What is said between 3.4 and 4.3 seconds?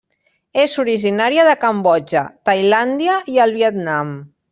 el Vietnam.